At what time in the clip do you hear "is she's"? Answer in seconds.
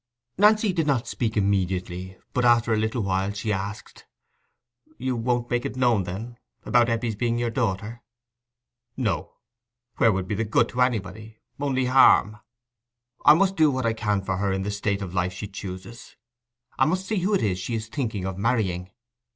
17.43-17.87